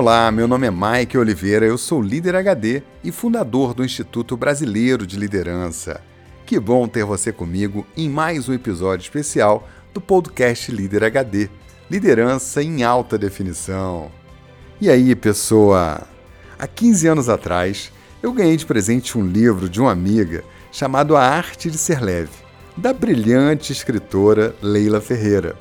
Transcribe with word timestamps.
Olá, 0.00 0.30
meu 0.30 0.46
nome 0.46 0.64
é 0.64 0.70
Mike 0.70 1.18
Oliveira, 1.18 1.66
eu 1.66 1.76
sou 1.76 2.00
líder 2.00 2.36
HD 2.36 2.84
e 3.02 3.10
fundador 3.10 3.74
do 3.74 3.84
Instituto 3.84 4.36
Brasileiro 4.36 5.04
de 5.04 5.18
Liderança. 5.18 6.00
Que 6.46 6.60
bom 6.60 6.86
ter 6.86 7.04
você 7.04 7.32
comigo 7.32 7.84
em 7.96 8.08
mais 8.08 8.48
um 8.48 8.54
episódio 8.54 9.02
especial 9.02 9.68
do 9.92 10.00
podcast 10.00 10.70
Líder 10.70 11.02
HD 11.02 11.50
Liderança 11.90 12.62
em 12.62 12.84
Alta 12.84 13.18
Definição. 13.18 14.08
E 14.80 14.88
aí, 14.88 15.16
pessoa? 15.16 16.06
Há 16.56 16.68
15 16.68 17.08
anos 17.08 17.28
atrás, 17.28 17.92
eu 18.22 18.32
ganhei 18.32 18.56
de 18.56 18.66
presente 18.66 19.18
um 19.18 19.26
livro 19.26 19.68
de 19.68 19.80
uma 19.80 19.90
amiga 19.90 20.44
chamado 20.70 21.16
A 21.16 21.24
Arte 21.24 21.68
de 21.68 21.76
Ser 21.76 22.00
Leve, 22.00 22.30
da 22.76 22.92
brilhante 22.92 23.72
escritora 23.72 24.54
Leila 24.62 25.00
Ferreira. 25.00 25.56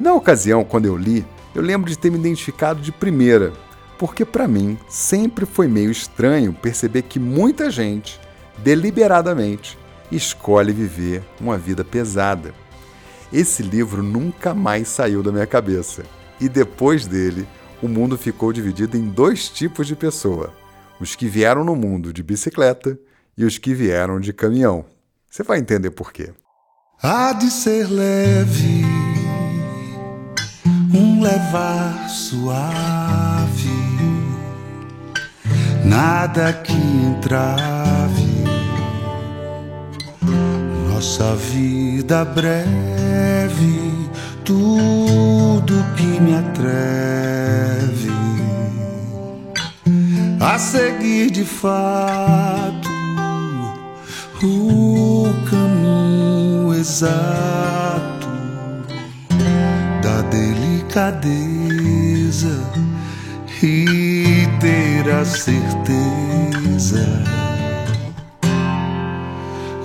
Na 0.00 0.14
ocasião, 0.14 0.64
quando 0.64 0.86
eu 0.86 0.96
li, 0.96 1.26
eu 1.54 1.60
lembro 1.60 1.90
de 1.90 1.98
ter 1.98 2.10
me 2.10 2.18
identificado 2.18 2.80
de 2.80 2.92
primeira, 2.92 3.52
porque 3.98 4.24
para 4.24 4.46
mim 4.46 4.78
sempre 4.88 5.46
foi 5.46 5.68
meio 5.68 5.90
estranho 5.90 6.52
perceber 6.52 7.02
que 7.02 7.18
muita 7.18 7.70
gente, 7.70 8.20
deliberadamente, 8.58 9.78
escolhe 10.10 10.72
viver 10.72 11.22
uma 11.40 11.56
vida 11.56 11.84
pesada. 11.84 12.54
Esse 13.32 13.62
livro 13.62 14.02
nunca 14.02 14.54
mais 14.54 14.88
saiu 14.88 15.22
da 15.22 15.32
minha 15.32 15.46
cabeça, 15.46 16.02
e 16.40 16.48
depois 16.48 17.06
dele, 17.06 17.46
o 17.82 17.88
mundo 17.88 18.16
ficou 18.16 18.52
dividido 18.52 18.96
em 18.96 19.08
dois 19.08 19.48
tipos 19.48 19.86
de 19.86 19.96
pessoa: 19.96 20.52
os 21.00 21.14
que 21.14 21.26
vieram 21.26 21.64
no 21.64 21.74
mundo 21.74 22.12
de 22.12 22.22
bicicleta 22.22 22.98
e 23.36 23.44
os 23.44 23.58
que 23.58 23.74
vieram 23.74 24.20
de 24.20 24.32
caminhão. 24.32 24.84
Você 25.28 25.42
vai 25.42 25.58
entender 25.58 25.90
por 25.90 26.12
quê. 26.12 26.32
Há 27.02 27.32
de 27.34 27.50
ser 27.50 27.86
leve 27.90 28.84
um 30.94 31.20
levar 31.20 32.08
suave, 32.08 33.35
nada 35.86 36.52
que 36.52 36.72
entrave 36.72 38.26
nossa 40.92 41.34
vida 41.36 42.24
breve, 42.24 43.80
tudo 44.44 45.84
que 45.96 46.20
me 46.20 46.34
atreve 46.34 48.10
a 50.40 50.58
seguir 50.58 51.30
de 51.30 51.44
fato 51.44 52.88
o 54.42 55.26
caminho 55.48 56.74
exato 56.74 57.46
delicadeza 60.96 62.54
e 63.62 64.05
ter 65.06 65.12
a 65.12 65.24
certeza 65.24 67.06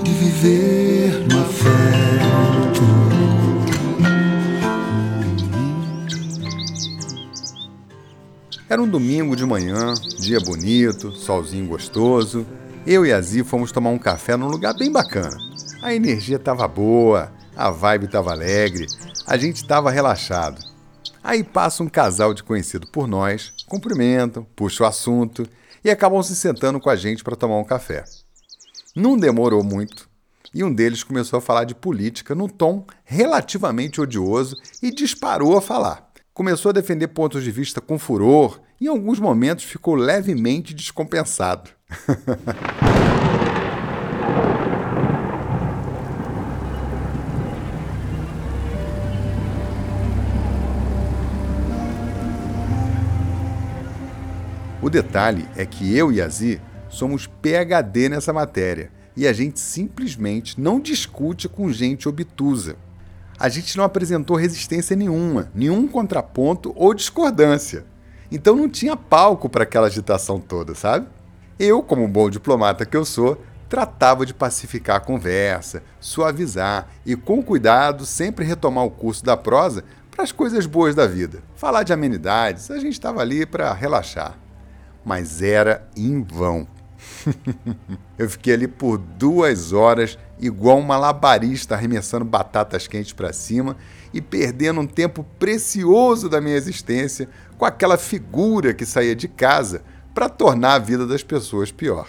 de 0.02 0.12
viver 0.12 1.28
no 1.28 1.42
afeto. 1.42 2.82
Era 8.68 8.82
um 8.82 8.88
domingo 8.88 9.36
de 9.36 9.46
manhã, 9.46 9.94
dia 10.20 10.40
bonito, 10.40 11.12
solzinho 11.12 11.68
gostoso. 11.68 12.48
Eu 12.88 13.06
e 13.06 13.14
a 13.14 13.22
Zi 13.22 13.44
fomos 13.44 13.72
tomar 13.72 13.92
um 13.92 14.00
café 14.00 14.36
num 14.36 14.48
lugar 14.48 14.74
bem 14.74 14.92
bacana. 14.92 15.38
A 15.84 15.94
energia 15.94 16.38
estava 16.38 16.68
boa, 16.68 17.32
a 17.56 17.70
vibe 17.70 18.06
estava 18.06 18.32
alegre, 18.32 18.88
a 19.28 19.38
gente 19.38 19.58
estava 19.58 19.92
relaxado. 19.92 20.60
Aí 21.24 21.44
passa 21.44 21.84
um 21.84 21.90
casal 21.90 22.34
de 22.34 22.42
conhecido 22.42 22.88
por 22.88 23.08
nós, 23.08 23.54
cumprimentam, 23.72 24.46
puxa 24.54 24.84
o 24.84 24.86
assunto 24.86 25.48
e 25.82 25.90
acabam 25.90 26.22
se 26.22 26.36
sentando 26.36 26.78
com 26.78 26.90
a 26.90 26.96
gente 26.98 27.24
para 27.24 27.38
tomar 27.38 27.58
um 27.58 27.64
café. 27.64 28.04
Não 28.94 29.18
demorou 29.18 29.64
muito 29.64 30.10
e 30.54 30.62
um 30.62 30.74
deles 30.74 31.06
começou 31.06 31.40
a 31.40 31.42
falar 31.42 31.64
de 31.64 31.74
política 31.74 32.36
num 32.36 32.50
tom 32.50 32.86
relativamente 33.06 34.02
odioso 34.02 34.58
e 34.84 34.92
disparou 34.92 35.58
a 35.58 35.62
falar. 35.62 36.12
Começou 36.34 36.72
a 36.72 36.74
defender 36.74 37.08
pontos 37.08 37.46
de 37.46 37.52
vista 37.52 37.80
com 37.80 37.98
furor 37.98 38.60
e 38.80 38.86
em 38.86 38.90
alguns 38.90 39.20
momentos 39.20 39.64
ficou 39.64 39.96
levemente 39.96 40.74
descompensado. 40.74 41.70
O 54.82 54.90
detalhe 54.90 55.48
é 55.56 55.64
que 55.64 55.96
eu 55.96 56.12
e 56.12 56.20
a 56.20 56.28
Zi 56.28 56.60
somos 56.90 57.28
PhD 57.28 58.10
nessa 58.10 58.34
matéria 58.34 58.90
e 59.16 59.28
a 59.28 59.34
gente 59.34 59.60
simplesmente 59.60 60.60
não 60.60 60.80
discute 60.80 61.48
com 61.48 61.72
gente 61.72 62.10
obtusa. 62.10 62.76
A 63.38 63.48
gente 63.48 63.78
não 63.78 63.84
apresentou 63.84 64.36
resistência 64.36 64.96
nenhuma, 64.96 65.52
nenhum 65.54 65.88
contraponto 65.88 66.74
ou 66.76 66.96
discordância. 66.96 67.86
Então 68.32 68.56
não 68.56 68.68
tinha 68.68 68.98
palco 68.98 69.48
para 69.48 69.64
aquela 69.64 69.86
agitação 69.86 70.40
toda, 70.40 70.74
sabe? 70.74 71.08
Eu, 71.60 71.84
como 71.84 72.08
bom 72.08 72.28
diplomata 72.28 72.84
que 72.84 72.98
eu 72.98 73.06
sou, 73.06 73.40
tratava 73.70 74.26
de 74.26 74.34
pacificar 74.34 74.96
a 74.96 75.00
conversa, 75.00 75.84
suavizar 76.00 76.88
e, 77.06 77.16
com 77.16 77.44
cuidado, 77.44 78.04
sempre 78.04 78.44
retomar 78.44 78.86
o 78.86 78.92
curso 78.92 79.24
da 79.24 79.38
prosa 79.38 79.84
para 80.10 80.24
as 80.24 80.32
coisas 80.32 80.66
boas 80.66 80.96
da 80.96 81.06
vida. 81.06 81.44
Falar 81.56 81.84
de 81.84 81.94
amenidades, 81.94 82.72
a 82.72 82.80
gente 82.80 82.94
estava 82.94 83.22
ali 83.22 83.46
para 83.46 83.72
relaxar 83.74 84.41
mas 85.04 85.42
era 85.42 85.88
em 85.96 86.22
vão. 86.24 86.68
eu 88.18 88.30
fiquei 88.30 88.54
ali 88.54 88.68
por 88.68 88.98
duas 88.98 89.74
horas, 89.74 90.18
igual 90.40 90.78
um 90.78 90.84
malabarista 90.84 91.76
arremessando 91.76 92.26
batatas 92.26 92.88
quentes 92.88 93.14
para 93.14 93.34
cima 93.34 93.76
e 94.14 94.22
perdendo 94.22 94.82
um 94.82 94.88
tempo 94.88 95.26
precioso 95.40 96.30
da 96.30 96.42
minha 96.42 96.56
existência 96.56 97.30
com 97.58 97.66
aquela 97.66 97.98
figura 97.98 98.74
que 98.74 98.86
saía 98.86 99.16
de 99.16 99.28
casa 99.28 99.84
para 100.14 100.30
tornar 100.30 100.74
a 100.74 100.80
vida 100.80 101.08
das 101.08 101.24
pessoas 101.24 101.72
pior. 101.72 102.08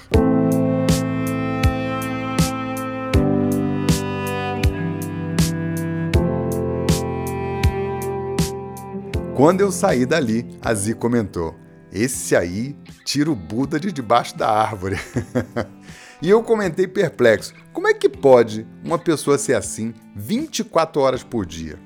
Quando 9.34 9.60
eu 9.60 9.72
saí 9.72 10.04
dali, 10.04 10.46
a 10.60 10.74
Zi 10.74 10.94
comentou: 10.94 11.56
esse 11.92 12.34
aí 12.34 12.74
tira 13.04 13.30
o 13.30 13.36
Buda 13.36 13.78
de 13.78 13.92
debaixo 13.92 14.36
da 14.36 14.48
árvore. 14.48 14.96
e 16.22 16.30
eu 16.30 16.42
comentei 16.42 16.86
perplexo: 16.86 17.52
como 17.72 17.86
é 17.86 17.92
que 17.92 18.08
pode 18.08 18.66
uma 18.82 18.98
pessoa 18.98 19.36
ser 19.36 19.54
assim 19.54 19.92
24 20.16 21.00
horas 21.00 21.22
por 21.22 21.44
dia? 21.44 21.78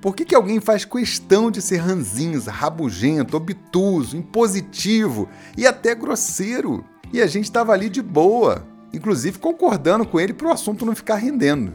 Por 0.00 0.16
que, 0.16 0.24
que 0.24 0.34
alguém 0.34 0.58
faz 0.58 0.84
questão 0.84 1.48
de 1.48 1.62
ser 1.62 1.76
ranzinza, 1.76 2.50
rabugento, 2.50 3.36
obtuso, 3.36 4.16
impositivo 4.16 5.28
e 5.56 5.64
até 5.64 5.94
grosseiro? 5.94 6.84
E 7.12 7.22
a 7.22 7.26
gente 7.28 7.44
estava 7.44 7.72
ali 7.72 7.88
de 7.88 8.02
boa, 8.02 8.66
inclusive 8.92 9.38
concordando 9.38 10.04
com 10.04 10.18
ele 10.18 10.32
para 10.32 10.48
o 10.48 10.50
assunto 10.50 10.84
não 10.84 10.96
ficar 10.96 11.16
rendendo. 11.16 11.72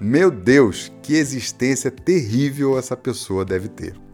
Meu 0.00 0.28
Deus, 0.28 0.90
que 1.02 1.14
existência 1.14 1.88
terrível 1.88 2.76
essa 2.76 2.96
pessoa 2.96 3.44
deve 3.44 3.68
ter 3.68 4.05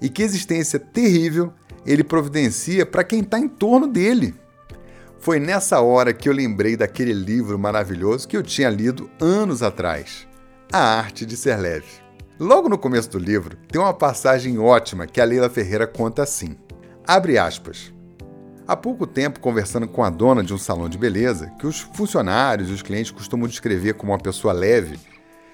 e 0.00 0.08
que 0.08 0.22
existência 0.22 0.78
terrível 0.78 1.52
ele 1.86 2.04
providencia 2.04 2.84
para 2.84 3.04
quem 3.04 3.20
está 3.20 3.38
em 3.38 3.48
torno 3.48 3.86
dele. 3.86 4.34
Foi 5.18 5.40
nessa 5.40 5.80
hora 5.80 6.12
que 6.12 6.28
eu 6.28 6.32
lembrei 6.32 6.76
daquele 6.76 7.12
livro 7.12 7.58
maravilhoso 7.58 8.28
que 8.28 8.36
eu 8.36 8.42
tinha 8.42 8.70
lido 8.70 9.10
anos 9.20 9.62
atrás, 9.62 10.28
A 10.72 10.78
Arte 10.78 11.26
de 11.26 11.36
Ser 11.36 11.58
Leve. 11.58 11.86
Logo 12.38 12.68
no 12.68 12.78
começo 12.78 13.10
do 13.10 13.18
livro, 13.18 13.56
tem 13.68 13.80
uma 13.80 13.92
passagem 13.92 14.58
ótima 14.58 15.06
que 15.08 15.20
a 15.20 15.24
Leila 15.24 15.50
Ferreira 15.50 15.88
conta 15.88 16.22
assim: 16.22 16.56
Abre 17.04 17.36
aspas. 17.36 17.92
Há 18.66 18.76
pouco 18.76 19.06
tempo, 19.06 19.40
conversando 19.40 19.88
com 19.88 20.04
a 20.04 20.10
dona 20.10 20.44
de 20.44 20.54
um 20.54 20.58
salão 20.58 20.88
de 20.88 20.98
beleza, 20.98 21.50
que 21.58 21.66
os 21.66 21.80
funcionários 21.80 22.68
e 22.68 22.72
os 22.72 22.82
clientes 22.82 23.10
costumam 23.10 23.48
descrever 23.48 23.94
como 23.94 24.12
uma 24.12 24.18
pessoa 24.18 24.52
leve, 24.52 25.00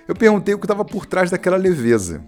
eu 0.06 0.14
perguntei 0.14 0.52
o 0.52 0.58
que 0.58 0.66
estava 0.66 0.84
por 0.84 1.06
trás 1.06 1.30
daquela 1.30 1.56
leveza. 1.56 2.22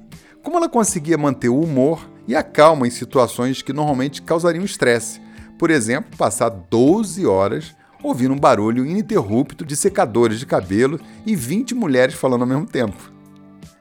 Como 0.47 0.59
ela 0.59 0.69
conseguia 0.69 1.19
manter 1.19 1.49
o 1.49 1.59
humor 1.59 2.09
e 2.25 2.37
a 2.37 2.41
calma 2.41 2.87
em 2.87 2.91
situações 2.91 3.63
que 3.63 3.73
normalmente 3.73 4.23
causariam 4.23 4.65
estresse? 4.65 5.21
Por 5.59 5.73
exemplo, 5.73 6.17
passar 6.17 6.51
12 6.51 7.27
horas 7.27 7.75
ouvindo 8.01 8.33
um 8.33 8.39
barulho 8.39 8.87
ininterrupto 8.87 9.65
de 9.65 9.75
secadores 9.75 10.39
de 10.39 10.47
cabelo 10.47 11.01
e 11.27 11.35
20 11.35 11.75
mulheres 11.75 12.15
falando 12.15 12.43
ao 12.43 12.47
mesmo 12.47 12.65
tempo. 12.65 13.13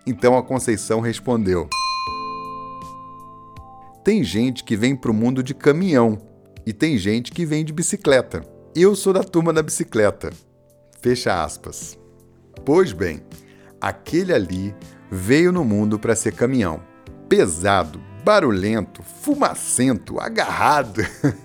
Então 0.07 0.35
a 0.35 0.41
Conceição 0.41 1.01
respondeu: 1.01 1.69
Tem 4.03 4.23
gente 4.23 4.63
que 4.63 4.75
vem 4.75 4.95
para 4.95 5.11
o 5.11 5.13
mundo 5.13 5.43
de 5.43 5.53
caminhão 5.53 6.17
e 6.65 6.73
tem 6.73 6.97
gente 6.97 7.31
que 7.31 7.45
vem 7.45 7.63
de 7.63 7.71
bicicleta. 7.71 8.41
Eu 8.75 8.95
sou 8.95 9.13
da 9.13 9.23
turma 9.23 9.53
da 9.53 9.61
bicicleta. 9.61 10.31
Fecha 10.99 11.43
aspas. 11.43 11.95
Pois 12.65 12.91
bem, 12.91 13.21
aquele 13.79 14.33
ali 14.33 14.73
veio 15.15 15.51
no 15.51 15.63
mundo 15.63 15.97
para 15.97 16.15
ser 16.15 16.33
caminhão. 16.33 16.81
Pesado, 17.27 17.99
barulhento, 18.23 19.01
fumacento, 19.01 20.19
agarrado. 20.19 21.01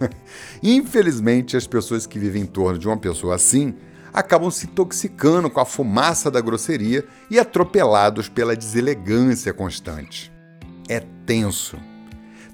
Infelizmente, 0.63 1.57
as 1.57 1.67
pessoas 1.67 2.07
que 2.07 2.19
vivem 2.19 2.43
em 2.43 2.47
torno 2.47 2.79
de 2.79 2.87
uma 2.87 2.99
pessoa 2.99 3.37
assim 3.37 3.75
acabam 4.13 4.51
se 4.51 4.67
intoxicando 4.67 5.49
com 5.49 5.61
a 5.61 5.65
fumaça 5.65 6.31
da 6.31 6.41
grosseria 6.41 7.07
e 7.31 7.39
atropelados 7.39 8.29
pela 8.29 8.57
deselegância 8.57 9.53
constante. 9.53 10.33
É 10.89 11.01
tenso. 11.25 11.79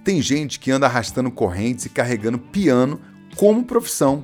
Tem 0.05 0.21
gente 0.21 0.61
que 0.61 0.71
anda 0.71 0.87
arrastando 0.87 1.31
correntes 1.31 1.87
e 1.87 1.89
carregando 1.91 2.39
piano 2.39 3.01
como 3.37 3.65
profissão. 3.65 4.23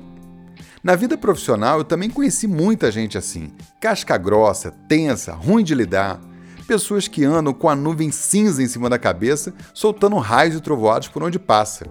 Na 0.83 0.95
vida 0.95 1.17
profissional, 1.17 1.79
eu 1.79 1.83
também 1.83 2.09
conheci 2.09 2.45
muita 2.45 2.91
gente 2.91 3.17
assim, 3.17 3.51
casca 3.79 4.17
grossa, 4.17 4.69
tensa, 4.87 5.33
ruim 5.33 5.63
de 5.63 5.73
lidar. 5.73 6.21
Pessoas 6.67 7.07
que 7.07 7.25
andam 7.25 7.53
com 7.53 7.67
a 7.67 7.75
nuvem 7.75 8.11
cinza 8.11 8.63
em 8.63 8.67
cima 8.67 8.89
da 8.89 8.97
cabeça, 8.97 9.53
soltando 9.73 10.15
raios 10.17 10.55
e 10.55 10.61
trovoados 10.61 11.09
por 11.09 11.21
onde 11.21 11.37
passa. 11.37 11.85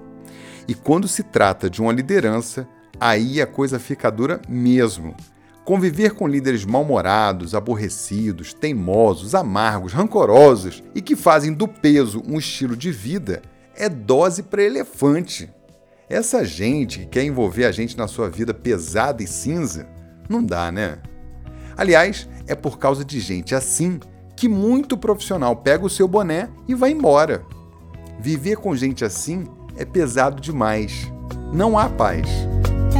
E 0.67 0.75
quando 0.75 1.07
se 1.07 1.23
trata 1.23 1.69
de 1.69 1.83
uma 1.83 1.93
liderança, 1.93 2.67
aí 2.99 3.41
a 3.43 3.47
coisa 3.47 3.79
fica 3.79 4.11
dura 4.11 4.41
mesmo. 4.49 5.15
Conviver 5.65 6.13
com 6.13 6.27
líderes 6.27 6.65
mal-humorados, 6.65 7.55
aborrecidos, 7.55 8.53
teimosos, 8.53 9.35
amargos, 9.35 9.93
rancorosos 9.93 10.83
e 10.95 11.01
que 11.01 11.15
fazem 11.15 11.53
do 11.53 11.69
peso 11.69 12.23
um 12.27 12.39
estilo 12.39 12.77
de 12.77 12.91
vida 12.91 13.43
é 13.77 13.89
dose 13.89 14.43
para 14.43 14.63
elefante. 14.63 15.51
Essa 16.09 16.45
gente 16.45 17.01
que 17.01 17.07
quer 17.07 17.25
envolver 17.25 17.65
a 17.65 17.73
gente 17.73 17.97
na 17.97 18.09
sua 18.09 18.29
vida 18.29 18.53
pesada 18.53 19.23
e 19.23 19.27
cinza, 19.27 19.87
não 20.29 20.43
dá, 20.43 20.73
né? 20.73 20.99
Aliás, 21.77 22.29
é 22.47 22.55
por 22.55 22.79
causa 22.79 23.05
de 23.05 23.21
gente 23.21 23.55
assim 23.55 24.01
que 24.43 24.49
muito 24.49 24.97
profissional 24.97 25.55
pega 25.55 25.87
o 25.87 25.89
seu 25.89 26.09
boné 26.09 26.49
e 26.67 26.75
vai 26.75 26.91
embora. 26.91 27.45
Viver 28.19 28.57
com 28.57 28.75
gente 28.75 29.05
assim 29.05 29.47
é 29.77 29.85
pesado 29.85 30.43
demais. 30.43 31.13
Não 31.53 31.79
há 31.79 31.89
paz. 31.89 32.29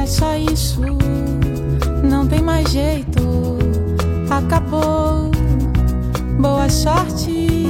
É 0.01 0.07
só 0.07 0.37
isso, 0.37 0.81
não 2.09 2.29
tem 2.29 2.41
mais 2.41 2.71
jeito. 2.71 3.59
Acabou. 4.31 5.33
Boa 6.39 6.69
sorte, 6.69 7.67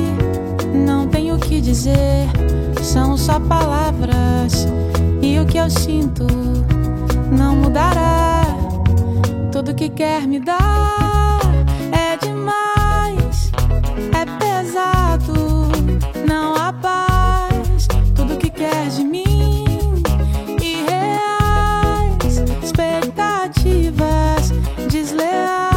não 0.75 1.09
tenho 1.09 1.37
o 1.37 1.39
que 1.39 1.59
dizer. 1.63 2.29
São 2.83 3.17
só 3.17 3.41
palavras 3.41 4.67
e 5.23 5.41
o 5.41 5.47
que 5.47 5.57
eu 5.57 5.71
sinto 5.71 6.27
não 7.35 7.57
mudará. 7.57 8.43
Tudo 9.51 9.75
que 9.75 9.89
quer 9.89 10.29
me 10.29 10.41
dar 10.41 11.12
é 14.13 14.25
pesado, 14.39 15.69
não 16.27 16.55
há 16.55 16.73
paz. 16.73 17.87
Tudo 18.15 18.37
que 18.37 18.51
quer 18.51 18.89
de 18.89 19.05
mim, 19.05 19.65
irreais, 20.61 22.39
expectativas 22.63 24.51
desleais. 24.91 25.73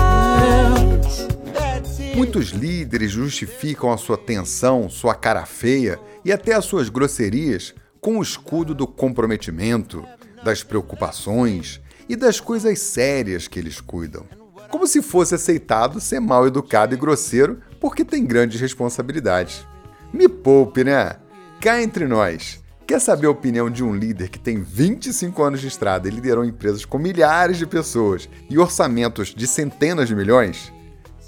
Muitos 2.15 2.49
líderes 2.49 3.11
justificam 3.11 3.91
a 3.91 3.97
sua 3.97 4.17
tensão, 4.17 4.89
sua 4.89 5.13
cara 5.13 5.45
feia 5.45 5.99
e 6.23 6.31
até 6.31 6.53
as 6.53 6.65
suas 6.65 6.89
grosserias 6.89 7.73
com 7.99 8.19
o 8.19 8.21
escudo 8.21 8.73
do 8.75 8.85
comprometimento, 8.85 10.05
das 10.43 10.61
preocupações 10.61 11.81
e 12.07 12.15
das 12.15 12.39
coisas 12.39 12.77
sérias 12.79 13.47
que 13.47 13.57
eles 13.57 13.81
cuidam. 13.81 14.25
Como 14.69 14.85
se 14.85 15.01
fosse 15.01 15.33
aceitado 15.33 15.99
ser 15.99 16.19
mal 16.19 16.45
educado 16.45 16.93
e 16.93 16.97
grosseiro 16.97 17.59
porque 17.85 18.03
tem 18.03 18.25
grandes 18.25 18.59
responsabilidades. 18.59 19.63
Me 20.11 20.27
poupe, 20.27 20.83
né? 20.83 21.17
Cá 21.61 21.83
entre 21.83 22.07
nós. 22.07 22.59
Quer 22.87 22.99
saber 22.99 23.27
a 23.27 23.29
opinião 23.29 23.69
de 23.69 23.83
um 23.83 23.93
líder 23.93 24.29
que 24.29 24.39
tem 24.39 24.59
25 24.59 25.43
anos 25.43 25.61
de 25.61 25.67
estrada 25.67 26.07
e 26.07 26.11
liderou 26.11 26.43
empresas 26.43 26.83
com 26.83 26.97
milhares 26.97 27.59
de 27.59 27.67
pessoas 27.67 28.27
e 28.49 28.57
orçamentos 28.57 29.35
de 29.35 29.45
centenas 29.45 30.07
de 30.07 30.15
milhões? 30.15 30.73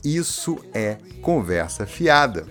Isso 0.04 0.57
é 0.74 0.98
conversa 1.21 1.86
fiada. 1.86 2.48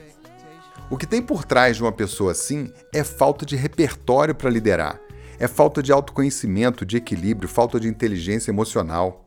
O 0.89 0.97
que 0.97 1.05
tem 1.05 1.21
por 1.21 1.45
trás 1.45 1.75
de 1.75 1.83
uma 1.83 1.91
pessoa 1.91 2.31
assim 2.31 2.73
é 2.95 3.03
falta 3.03 3.45
de 3.45 3.57
repertório 3.57 4.37
para 4.37 4.49
liderar, 4.49 5.01
é 5.37 5.49
falta 5.49 5.83
de 5.83 5.91
autoconhecimento, 5.91 6.87
de 6.87 6.97
equilíbrio, 6.97 7.49
falta 7.49 7.81
de 7.81 7.89
inteligência 7.89 8.53
emocional. 8.53 9.27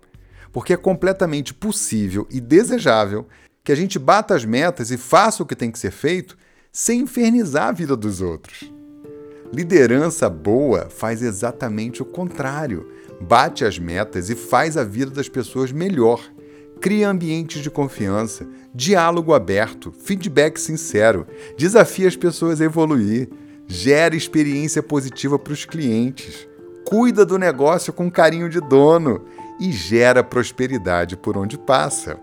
Porque 0.54 0.72
é 0.72 0.78
completamente 0.78 1.54
possível 1.54 2.26
e 2.32 2.40
desejável 2.40 3.28
que 3.70 3.74
a 3.74 3.76
gente 3.76 4.00
bata 4.00 4.34
as 4.34 4.44
metas 4.44 4.90
e 4.90 4.98
faça 4.98 5.44
o 5.44 5.46
que 5.46 5.56
tem 5.56 5.70
que 5.70 5.78
ser 5.78 5.92
feito 5.92 6.36
sem 6.72 7.02
infernizar 7.02 7.68
a 7.68 7.72
vida 7.72 7.96
dos 7.96 8.20
outros. 8.20 8.74
Liderança 9.54 10.28
boa 10.28 10.90
faz 10.90 11.22
exatamente 11.22 12.02
o 12.02 12.06
contrário. 12.06 12.90
Bate 13.22 13.64
as 13.64 13.78
metas 13.78 14.28
e 14.32 14.36
faz 14.36 14.76
a 14.76 14.84
vida 14.84 15.12
das 15.12 15.30
pessoas 15.30 15.72
melhor. 15.72 16.20
Cria 16.82 17.08
ambientes 17.08 17.62
de 17.62 17.70
confiança, 17.70 18.48
diálogo 18.74 19.36
aberto, 19.36 19.92
feedback 19.92 20.60
sincero, 20.60 21.28
desafia 21.56 22.08
as 22.08 22.16
pessoas 22.16 22.60
a 22.62 22.66
evoluir, 22.66 23.30
gera 23.68 24.16
experiência 24.16 24.82
positiva 24.82 25.38
para 25.38 25.54
os 25.54 25.64
clientes, 25.64 26.48
cuida 26.88 27.24
do 27.24 27.38
negócio 27.38 27.94
com 27.94 28.10
carinho 28.10 28.50
de 28.50 28.60
dono 28.60 29.26
e 29.60 29.72
gera 29.72 30.24
prosperidade 30.24 31.16
por 31.16 31.38
onde 31.38 31.56
passa. 31.56 32.20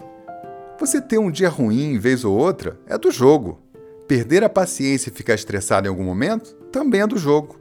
Você 0.79 1.01
ter 1.01 1.17
um 1.17 1.31
dia 1.31 1.49
ruim 1.49 1.99
vez 1.99 2.23
ou 2.23 2.37
outra 2.37 2.79
é 2.87 2.99
do 2.99 3.11
jogo. 3.11 3.59
Perder 4.07 4.45
a 4.45 4.49
paciência 4.49 5.09
e 5.09 5.13
ficar 5.13 5.35
estressado 5.35 5.87
em 5.87 5.91
algum 5.91 6.05
momento 6.05 6.55
também 6.71 7.01
é 7.01 7.07
do 7.07 7.17
jogo. 7.17 7.59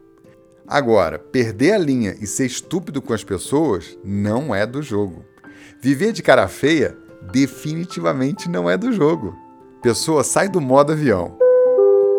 Agora, 0.67 1.17
perder 1.17 1.71
a 1.71 1.77
linha 1.77 2.15
e 2.19 2.27
ser 2.27 2.45
estúpido 2.45 3.01
com 3.01 3.13
as 3.13 3.23
pessoas 3.23 3.97
não 4.03 4.53
é 4.53 4.65
do 4.65 4.81
jogo. 4.81 5.23
Viver 5.79 6.11
de 6.11 6.21
cara 6.21 6.47
feia 6.49 6.97
definitivamente 7.31 8.49
não 8.49 8.69
é 8.69 8.75
do 8.75 8.91
jogo. 8.91 9.33
Pessoa 9.81 10.23
sai 10.23 10.49
do 10.49 10.59
modo 10.59 10.91
avião. 10.91 11.37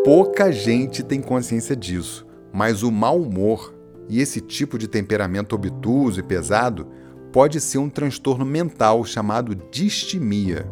Pouca 0.02 0.50
gente 0.50 1.02
tem 1.02 1.20
consciência 1.20 1.76
disso, 1.76 2.26
mas 2.52 2.82
o 2.82 2.90
mau 2.90 3.20
humor 3.20 3.74
e 4.08 4.20
esse 4.20 4.40
tipo 4.40 4.78
de 4.78 4.88
temperamento 4.88 5.54
obtuso 5.54 6.20
e 6.20 6.22
pesado 6.22 6.86
pode 7.32 7.60
ser 7.60 7.78
um 7.78 7.90
transtorno 7.90 8.46
mental 8.46 9.04
chamado 9.04 9.54
distimia. 9.70 10.66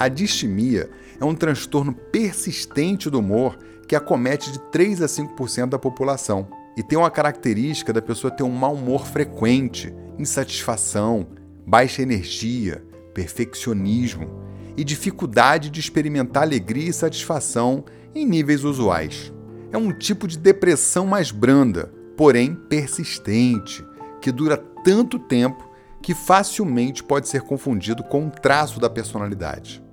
A 0.00 0.08
distimia 0.08 0.88
é 1.20 1.24
um 1.26 1.34
transtorno 1.34 1.92
persistente 1.92 3.10
do 3.10 3.18
humor 3.18 3.58
que 3.86 3.94
acomete 3.94 4.50
de 4.50 4.58
3 4.58 5.02
a 5.02 5.06
5% 5.06 5.68
da 5.68 5.78
população 5.78 6.48
e 6.74 6.82
tem 6.82 6.98
uma 6.98 7.10
característica 7.10 7.92
da 7.92 8.00
pessoa 8.00 8.30
ter 8.30 8.42
um 8.42 8.50
mau 8.50 8.72
humor 8.72 9.06
frequente, 9.06 9.94
insatisfação, 10.18 11.26
baixa 11.66 12.00
energia, 12.00 12.82
perfeccionismo 13.12 14.42
e 14.74 14.82
dificuldade 14.82 15.68
de 15.68 15.80
experimentar 15.80 16.44
alegria 16.44 16.88
e 16.88 16.94
satisfação 16.94 17.84
em 18.14 18.24
níveis 18.24 18.64
usuais. 18.64 19.30
É 19.70 19.76
um 19.76 19.92
tipo 19.92 20.26
de 20.26 20.38
depressão 20.38 21.06
mais 21.06 21.30
branda, 21.30 21.92
porém 22.16 22.54
persistente, 22.54 23.84
que 24.22 24.32
dura 24.32 24.56
tanto 24.82 25.18
tempo 25.18 25.62
que 26.00 26.14
facilmente 26.14 27.04
pode 27.04 27.28
ser 27.28 27.42
confundido 27.42 28.02
com 28.02 28.22
um 28.22 28.30
traço 28.30 28.80
da 28.80 28.88
personalidade. 28.88 29.89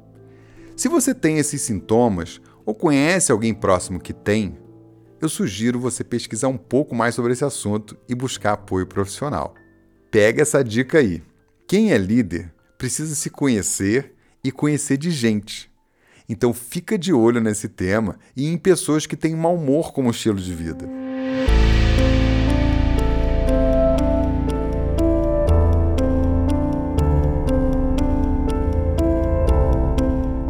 Se 0.77 0.87
você 0.87 1.11
tem 1.11 1.39
esses 1.39 1.63
sintomas 1.63 2.39
ou 2.63 2.75
conhece 2.75 3.31
alguém 3.31 3.51
próximo 3.51 3.99
que 3.99 4.13
tem, 4.13 4.55
eu 5.19 5.27
sugiro 5.27 5.79
você 5.79 6.03
pesquisar 6.03 6.49
um 6.49 6.57
pouco 6.57 6.93
mais 6.93 7.15
sobre 7.15 7.33
esse 7.33 7.43
assunto 7.43 7.97
e 8.07 8.13
buscar 8.13 8.53
apoio 8.53 8.85
profissional. 8.85 9.55
Pega 10.11 10.43
essa 10.43 10.63
dica 10.63 10.99
aí. 10.99 11.23
Quem 11.67 11.91
é 11.91 11.97
líder 11.97 12.53
precisa 12.77 13.15
se 13.15 13.31
conhecer 13.31 14.13
e 14.43 14.51
conhecer 14.51 14.97
de 14.97 15.09
gente. 15.09 15.71
Então 16.29 16.53
fica 16.53 16.95
de 16.95 17.11
olho 17.11 17.41
nesse 17.41 17.67
tema 17.67 18.19
e 18.35 18.45
em 18.47 18.55
pessoas 18.55 19.07
que 19.07 19.17
têm 19.17 19.35
mau 19.35 19.55
humor 19.55 19.91
como 19.91 20.11
estilo 20.11 20.39
de 20.39 20.53
vida. 20.53 20.87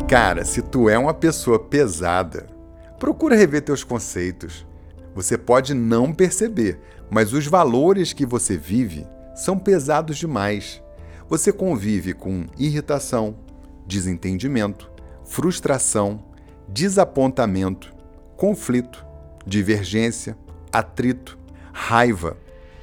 Cara, 0.08 0.46
se 0.46 0.62
tu 0.62 0.88
é 0.88 0.98
uma 0.98 1.14
pessoa 1.14 1.60
pesada, 1.60 2.48
procura 2.98 3.36
rever 3.36 3.62
teus 3.62 3.84
conceitos. 3.84 4.66
Você 5.14 5.38
pode 5.38 5.74
não 5.74 6.14
perceber, 6.14 6.80
mas 7.10 7.34
os 7.34 7.46
valores 7.46 8.14
que 8.14 8.26
você 8.26 8.56
vive 8.56 9.06
são 9.36 9.60
pesados 9.60 10.18
demais. 10.18 10.82
Você 11.28 11.52
convive 11.52 12.14
com 12.14 12.46
irritação, 12.58 13.36
desentendimento, 13.86 14.90
frustração, 15.26 16.24
desapontamento, 16.70 17.94
conflito, 18.38 19.06
divergência, 19.46 20.38
atrito, 20.72 21.38
raiva. 21.74 22.38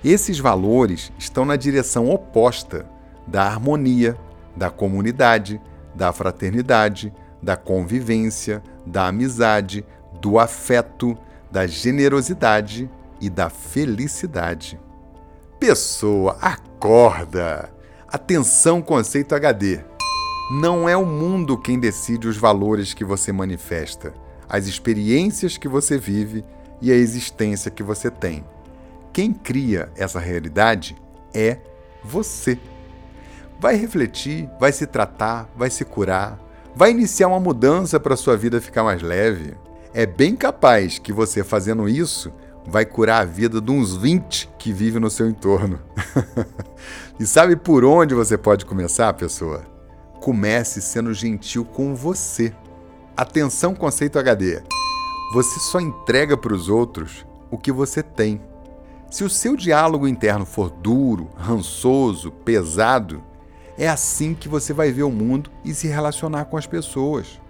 Esses 0.05 0.39
valores 0.39 1.11
estão 1.19 1.47
na 1.47 1.57
direção 1.57 2.11
oposta 2.11 2.87
da 3.27 3.45
harmonia, 3.45 4.15
da 4.55 4.69
comunidade, 4.69 5.59
da 5.95 6.13
fraternidade, 6.13 7.13
da 7.43 7.57
convivência, 7.57 8.63
da 8.87 9.09
amizade, 9.09 9.85
do 10.21 10.39
afeto, 10.39 11.17
da 11.51 11.67
generosidade 11.67 12.91
e 13.21 13.31
da 13.31 13.49
felicidade. 13.49 14.81
Pessoa, 15.59 16.37
acorda! 16.41 17.71
Atenção, 18.09 18.81
conceito 18.83 19.35
HD. 19.35 19.81
Não 20.61 20.89
é 20.89 20.97
o 20.97 21.07
mundo 21.07 21.59
quem 21.59 21.79
decide 21.79 22.29
os 22.29 22.37
valores 22.37 22.93
que 22.93 23.05
você 23.05 23.33
manifesta, 23.33 24.13
as 24.49 24.67
experiências 24.67 25.57
que 25.57 25.69
você 25.69 25.97
vive 25.97 26.45
e 26.83 26.93
a 26.93 26.95
existência 26.95 27.71
que 27.71 27.83
você 27.83 28.11
tem. 28.11 28.45
Quem 29.13 29.33
cria 29.33 29.91
essa 29.97 30.19
realidade 30.19 30.97
é 31.33 31.59
você. 32.03 32.59
Vai 33.65 33.77
refletir, 33.77 34.47
vai 34.61 34.71
se 34.73 34.87
tratar, 34.87 35.49
vai 35.57 35.71
se 35.71 35.87
curar, 35.87 36.39
vai 36.77 36.91
iniciar 36.91 37.29
uma 37.29 37.41
mudança 37.41 37.99
para 37.99 38.15
sua 38.15 38.37
vida 38.37 38.61
ficar 38.61 38.85
mais 38.85 39.01
leve. 39.01 39.55
É 39.95 40.05
bem 40.05 40.37
capaz 40.37 40.99
que 40.99 41.15
você 41.15 41.43
fazendo 41.43 41.89
isso 41.89 42.31
vai 42.67 42.85
curar 42.85 43.23
a 43.23 43.25
vida 43.25 43.63
de 43.63 43.71
uns 43.71 43.97
20 43.97 44.51
que 44.59 44.71
vivem 44.71 45.01
no 45.01 45.09
seu 45.09 45.27
entorno. 45.27 45.81
e 47.19 47.25
sabe 47.25 47.57
por 47.57 47.87
onde 47.87 48.15
você 48.15 48.37
pode 48.37 48.67
começar, 48.67 49.11
pessoa? 49.15 49.63
Comece 50.21 50.83
sendo 50.83 51.15
gentil 51.15 51.65
com 51.65 51.95
você. 51.95 52.53
Atenção, 53.17 53.75
conceito 53.75 54.19
HD. 54.19 54.63
Você 55.33 55.59
só 55.61 55.81
entrega 55.81 56.37
para 56.37 56.53
os 56.53 56.69
outros 56.69 57.25
o 57.51 57.57
que 57.57 57.73
você 57.73 58.03
tem. 58.03 58.43
Se 59.11 59.25
o 59.25 59.31
seu 59.31 59.57
diálogo 59.57 60.07
interno 60.07 60.45
for 60.45 60.69
duro, 60.69 61.31
rançoso, 61.35 62.31
pesado, 62.31 63.25
é 63.77 63.89
assim 63.89 64.35
que 64.35 64.49
você 64.49 64.73
vai 64.73 64.93
ver 64.93 65.03
o 65.03 65.11
mundo 65.11 65.51
e 65.65 65.75
se 65.75 65.89
relacionar 65.89 66.47
com 66.47 66.57
as 66.57 66.67
pessoas. 66.67 67.41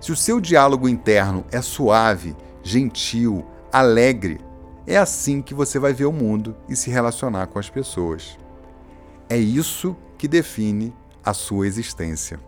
Se 0.00 0.12
o 0.12 0.16
seu 0.16 0.40
diálogo 0.40 0.88
interno 0.88 1.44
é 1.50 1.60
suave, 1.60 2.36
gentil, 2.62 3.44
alegre, 3.72 4.40
é 4.86 4.96
assim 4.96 5.42
que 5.42 5.54
você 5.54 5.78
vai 5.78 5.92
ver 5.92 6.06
o 6.06 6.12
mundo 6.12 6.56
e 6.68 6.76
se 6.76 6.90
relacionar 6.90 7.46
com 7.48 7.58
as 7.58 7.68
pessoas. 7.68 8.38
É 9.28 9.36
isso 9.36 9.96
que 10.16 10.28
define 10.28 10.94
a 11.24 11.34
sua 11.34 11.66
existência. 11.66 12.40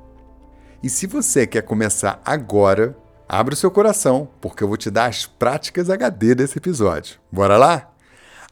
E 0.83 0.89
se 0.89 1.07
você 1.07 1.47
quer 1.47 1.63
começar 1.63 2.21
agora, 2.25 2.97
abre 3.29 3.53
o 3.55 3.57
seu 3.57 3.71
coração, 3.71 4.29
porque 4.41 4.65
eu 4.65 4.69
vou 4.69 4.79
te 4.79 4.91
dar 4.91 5.07
as 5.07 5.27
práticas 5.27 5.91
HD 5.91 6.35
desse 6.35 6.59
episódio. 6.59 7.21
Bora 7.31 7.59
lá? 7.59 7.93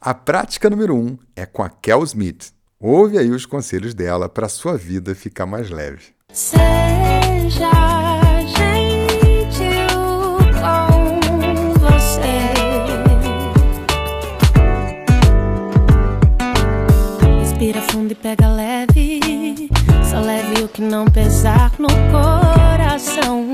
A 0.01 0.13
prática 0.13 0.69
número 0.69 0.95
1 0.95 0.99
um 0.99 1.19
é 1.35 1.47
com 1.47 1.63
a 1.63 1.71
Kel 1.71 2.05
Smith. 2.05 2.58
Ouve 2.81 3.19
aí 3.19 3.29
os 3.33 3.45
conselhos 3.45 3.93
dela 3.93 4.29
para 4.29 4.49
sua 4.49 4.77
vida 4.77 5.13
ficar 5.13 5.47
mais 5.47 5.69
leve. 5.69 6.15
Seja 6.33 7.73
gentil 8.57 10.39
com 10.61 11.21
você. 11.81 12.55
Respira 17.41 17.83
fundo 17.91 18.13
e 18.13 18.15
pega 18.15 18.49
leve. 18.49 19.69
Só 20.09 20.21
leve 20.21 20.63
o 20.63 20.69
que 20.69 20.81
não 20.81 21.07
pesar 21.07 21.73
no 21.81 21.89
coração. 22.13 23.45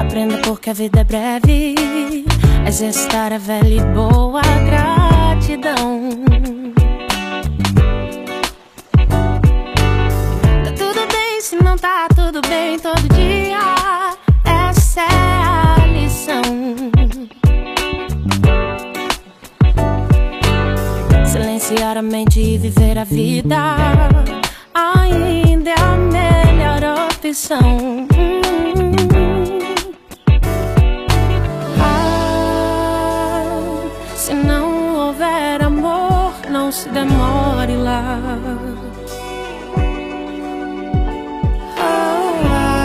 Aprenda 0.00 0.38
porque 0.38 0.70
a 0.70 0.72
vida 0.72 1.02
é 1.02 1.04
breve. 1.04 2.35
Exercitar 2.66 3.32
a 3.32 3.38
velha 3.38 3.80
e 3.80 3.84
boa 3.94 4.42
gratidão. 4.42 6.10
Tá 10.64 10.72
tudo 10.76 11.06
bem 11.12 11.40
se 11.40 11.56
não 11.62 11.76
tá 11.76 12.08
tudo 12.14 12.40
bem 12.48 12.76
todo 12.78 13.00
dia. 13.14 13.58
Essa 14.44 15.00
é 15.00 15.04
a 15.04 15.86
lição. 15.86 16.42
Silenciar 21.24 21.96
a 21.96 22.02
mente 22.02 22.40
e 22.40 22.58
viver 22.58 22.98
a 22.98 23.04
vida 23.04 23.56
ainda 24.74 25.70
é 25.70 25.74
a 25.74 25.96
melhor 25.96 27.10
opção. 27.12 28.08
Se 36.76 36.90
demore 36.90 37.76
lá. 37.76 38.18
Ah, 41.78 42.82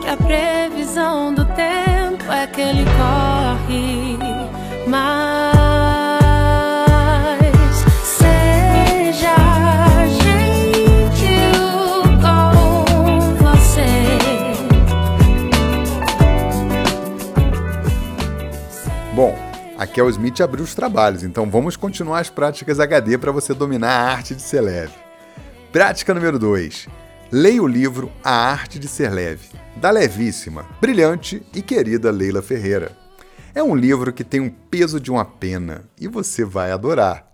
que 0.00 0.08
a 0.08 0.16
previsão 0.16 1.32
do 1.32 1.44
tempo 1.44 2.32
é 2.32 2.46
que 2.48 2.60
ele 2.60 2.84
corre, 2.98 4.18
mas. 4.88 5.46
Bom, 19.14 19.34
a 19.78 19.86
Kel 19.86 20.08
Smith 20.08 20.40
abriu 20.40 20.64
os 20.64 20.74
trabalhos, 20.74 21.22
então 21.22 21.50
vamos 21.50 21.76
continuar 21.76 22.20
as 22.20 22.30
práticas 22.30 22.80
HD 22.80 23.18
para 23.18 23.30
você 23.30 23.52
dominar 23.52 23.90
a 23.90 24.10
arte 24.10 24.34
de 24.34 24.40
ser 24.40 24.62
leve. 24.62 24.94
Prática 25.70 26.14
número 26.14 26.38
2. 26.38 26.88
Leia 27.30 27.62
o 27.62 27.66
livro 27.66 28.10
A 28.24 28.30
Arte 28.30 28.78
de 28.78 28.88
Ser 28.88 29.10
Leve, 29.10 29.48
da 29.76 29.90
levíssima, 29.90 30.64
brilhante 30.80 31.42
e 31.52 31.60
querida 31.60 32.10
Leila 32.10 32.40
Ferreira. 32.40 32.96
É 33.54 33.62
um 33.62 33.74
livro 33.74 34.12
que 34.12 34.24
tem 34.24 34.40
um 34.40 34.48
peso 34.48 34.98
de 35.00 35.10
uma 35.10 35.24
pena 35.24 35.84
e 36.00 36.08
você 36.08 36.44
vai 36.44 36.70
adorar. 36.70 37.26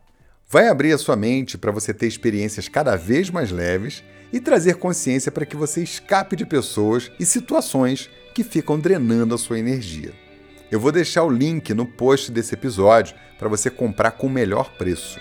Vai 0.49 0.69
abrir 0.69 0.93
a 0.93 0.99
sua 0.99 1.15
mente 1.15 1.57
para 1.57 1.71
você 1.71 1.95
ter 1.95 2.07
experiências 2.07 2.69
cada 2.69 2.97
vez 2.97 3.31
mais 3.31 3.53
leves 3.53 4.03
e 4.33 4.41
trazer 4.41 4.77
consciência 4.77 5.31
para 5.31 5.47
que 5.47 5.57
você 5.57 5.83
escape 5.83 6.35
de 6.35 6.47
pessoas 6.47 7.11
e 7.21 7.27
situações 7.27 8.11
que 8.35 8.43
ficam 8.43 8.81
drenando 8.81 9.35
a 9.35 9.39
sua 9.39 9.59
energia. 9.59 10.22
Eu 10.73 10.81
vou 10.81 10.91
deixar 10.91 11.23
o 11.23 11.29
link 11.29 11.75
no 11.75 11.85
post 11.85 12.33
desse 12.33 12.55
episódio 12.55 13.14
para 13.38 13.47
você 13.47 13.69
comprar 13.69 14.12
com 14.12 14.26
o 14.26 14.31
melhor 14.31 14.73
preço. 14.79 15.21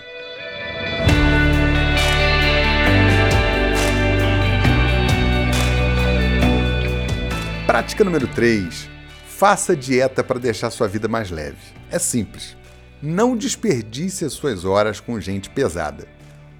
Prática 7.66 8.02
número 8.02 8.26
3. 8.28 8.88
Faça 9.26 9.76
dieta 9.76 10.24
para 10.24 10.38
deixar 10.38 10.70
sua 10.70 10.88
vida 10.88 11.06
mais 11.06 11.30
leve. 11.30 11.58
É 11.90 11.98
simples. 11.98 12.56
Não 13.02 13.36
desperdice 13.36 14.24
as 14.24 14.32
suas 14.32 14.64
horas 14.64 15.00
com 15.00 15.20
gente 15.20 15.50
pesada. 15.50 16.08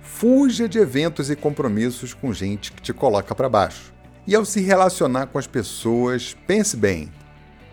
Fuja 0.03 0.69
de 0.69 0.79
eventos 0.79 1.31
e 1.31 1.35
compromissos 1.35 2.13
com 2.13 2.31
gente 2.31 2.71
que 2.71 2.83
te 2.83 2.93
coloca 2.93 3.35
para 3.35 3.49
baixo. 3.49 3.91
E 4.27 4.35
ao 4.35 4.45
se 4.45 4.61
relacionar 4.61 5.29
com 5.29 5.39
as 5.39 5.47
pessoas, 5.47 6.37
pense 6.47 6.77
bem: 6.77 7.11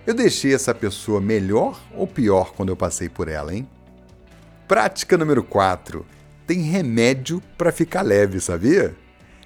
eu 0.10 0.14
deixei 0.16 0.56
essa 0.56 0.74
pessoa 0.74 1.22
melhor 1.22 1.80
ou 1.96 2.08
pior 2.08 2.52
quando 2.58 2.70
eu 2.70 2.76
passei 2.76 3.08
por 3.08 3.28
ela, 3.28 3.54
hein? 3.54 3.68
Prática 4.68 5.16
número 5.16 5.44
4. 5.44 6.04
Tem 6.48 6.62
remédio 6.62 7.40
para 7.56 7.72
ficar 7.72 8.02
leve, 8.02 8.40
sabia? 8.40 8.96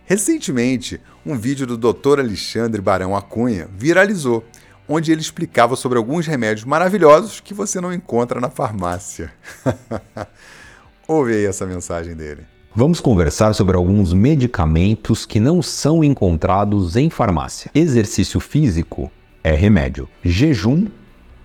Recentemente, 0.06 1.02
um 1.26 1.38
vídeo 1.38 1.68
do 1.68 1.78
Dr. 1.78 2.22
Alexandre 2.22 2.82
Barão 2.82 3.14
Acunha 3.14 3.68
viralizou, 3.76 4.42
onde 4.88 5.12
ele 5.12 5.20
explicava 5.20 5.76
sobre 5.76 5.98
alguns 5.98 6.26
remédios 6.28 6.64
maravilhosos 6.64 7.42
que 7.42 7.54
você 7.54 7.82
não 7.82 7.92
encontra 7.92 8.40
na 8.40 8.50
farmácia. 8.50 9.34
Ouve 11.06 11.34
aí 11.34 11.46
essa 11.46 11.66
mensagem 11.66 12.16
dele. 12.16 12.46
Vamos 12.74 13.02
conversar 13.02 13.54
sobre 13.54 13.76
alguns 13.76 14.14
medicamentos 14.14 15.26
que 15.26 15.42
não 15.42 15.62
são 15.62 16.02
encontrados 16.02 16.96
em 16.96 17.10
farmácia. 17.10 17.70
Exercício 17.76 18.40
físico 18.40 19.12
é 19.44 19.54
remédio. 19.54 20.08
Jejum 20.24 20.88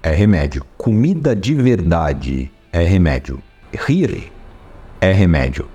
é 0.03 0.11
remédio. 0.11 0.65
Comida 0.77 1.35
de 1.35 1.55
verdade 1.55 2.51
é 2.73 2.83
remédio. 2.83 3.43
Rir 3.73 4.33
é 5.01 5.13
remédio. 5.13 5.67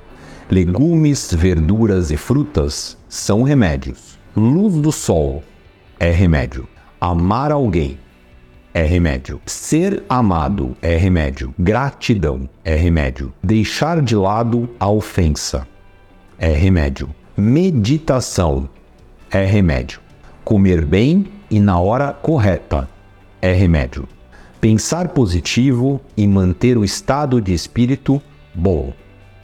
Legumes, 0.50 1.34
verduras 1.34 2.12
e 2.12 2.18
frutas 2.18 2.98
são 3.10 3.44
remédios. 3.44 4.18
Luz 4.36 4.75
do 4.75 4.92
sol 4.92 5.44
é 6.00 6.10
remédio. 6.12 6.68
Amar 7.00 7.51
alguém 7.51 8.00
é 8.74 8.84
remédio. 8.84 9.42
Ser 9.46 10.03
amado 10.08 10.75
é 10.82 10.96
remédio. 10.96 11.53
Gratidão 11.60 12.50
é 12.63 12.75
remédio. 12.75 13.34
Deixar 13.44 14.01
de 14.01 14.15
lado 14.15 14.70
a 14.80 14.89
ofensa 14.89 15.68
é 16.39 16.51
remédio. 16.51 17.10
Meditação 17.38 18.70
é 19.30 19.46
remédio. 19.46 20.00
Comer 20.44 20.86
bem 20.86 21.25
e 21.53 21.60
na 21.60 21.79
hora 21.79 22.12
correta 22.12 22.89
é 23.39 23.53
remédio. 23.53 24.07
Pensar 24.60 25.10
positivo 25.10 26.01
e 26.17 26.25
manter 26.25 26.79
o 26.79 26.83
estado 26.83 27.39
de 27.39 27.53
espírito 27.53 28.19
bom 28.55 28.91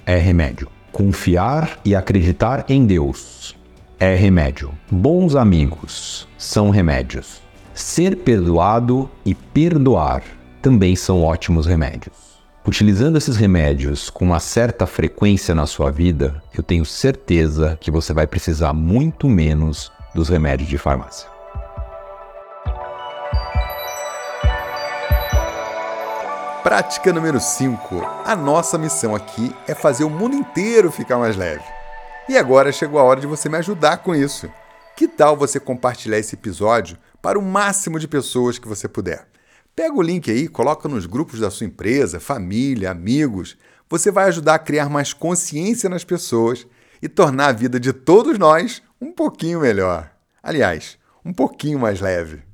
é 0.07 0.17
remédio. 0.17 0.67
Confiar 0.91 1.79
e 1.85 1.95
acreditar 1.95 2.65
em 2.67 2.83
Deus 2.83 3.55
é 3.99 4.15
remédio. 4.15 4.71
Bons 4.89 5.35
amigos 5.35 6.27
são 6.35 6.71
remédios. 6.71 7.43
Ser 7.75 8.17
perdoado 8.17 9.07
e 9.23 9.35
perdoar 9.35 10.23
também 10.63 10.95
são 10.95 11.21
ótimos 11.21 11.67
remédios. 11.67 12.39
Utilizando 12.65 13.19
esses 13.19 13.37
remédios 13.37 14.09
com 14.09 14.25
uma 14.25 14.39
certa 14.39 14.87
frequência 14.87 15.53
na 15.53 15.67
sua 15.67 15.91
vida, 15.91 16.41
eu 16.57 16.63
tenho 16.63 16.85
certeza 16.85 17.77
que 17.79 17.91
você 17.91 18.13
vai 18.13 18.25
precisar 18.25 18.73
muito 18.73 19.29
menos 19.29 19.91
dos 20.15 20.27
remédios 20.27 20.67
de 20.67 20.77
farmácia. 20.79 21.38
Prática 26.63 27.13
número 27.13 27.39
5. 27.39 28.01
A 28.25 28.35
nossa 28.35 28.77
missão 28.77 29.15
aqui 29.15 29.55
é 29.65 29.73
fazer 29.73 30.03
o 30.03 30.09
mundo 30.09 30.35
inteiro 30.35 30.91
ficar 30.91 31.17
mais 31.17 31.37
leve. 31.37 31.63
E 32.27 32.37
agora 32.37 32.69
chegou 32.69 32.99
a 32.99 33.03
hora 33.03 33.21
de 33.21 33.27
você 33.27 33.47
me 33.47 33.57
ajudar 33.57 33.99
com 33.99 34.13
isso. 34.13 34.51
Que 34.93 35.07
tal 35.07 35.37
você 35.37 35.57
compartilhar 35.57 36.19
esse 36.19 36.35
episódio 36.35 36.97
para 37.21 37.39
o 37.39 37.41
máximo 37.41 37.97
de 37.97 38.09
pessoas 38.09 38.59
que 38.59 38.67
você 38.67 38.89
puder? 38.89 39.25
Pega 39.73 39.95
o 39.95 40.01
link 40.01 40.29
aí, 40.29 40.49
coloca 40.49 40.89
nos 40.89 41.05
grupos 41.05 41.39
da 41.39 41.49
sua 41.49 41.65
empresa, 41.65 42.19
família, 42.19 42.91
amigos. 42.91 43.57
Você 43.89 44.11
vai 44.11 44.25
ajudar 44.25 44.55
a 44.55 44.59
criar 44.59 44.89
mais 44.89 45.13
consciência 45.13 45.89
nas 45.89 46.03
pessoas 46.03 46.67
e 47.01 47.07
tornar 47.07 47.47
a 47.47 47.53
vida 47.53 47.79
de 47.79 47.93
todos 47.93 48.37
nós 48.37 48.83
um 48.99 49.13
pouquinho 49.13 49.61
melhor. 49.61 50.11
Aliás, 50.43 50.97
um 51.23 51.31
pouquinho 51.31 51.79
mais 51.79 52.01
leve. 52.01 52.48